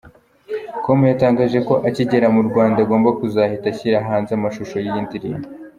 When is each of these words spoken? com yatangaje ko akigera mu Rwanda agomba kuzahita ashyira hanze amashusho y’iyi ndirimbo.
com 0.83 0.99
yatangaje 1.11 1.59
ko 1.67 1.73
akigera 1.87 2.27
mu 2.35 2.41
Rwanda 2.47 2.77
agomba 2.81 3.09
kuzahita 3.19 3.65
ashyira 3.73 4.07
hanze 4.09 4.31
amashusho 4.33 4.77
y’iyi 4.83 5.01
ndirimbo. 5.07 5.47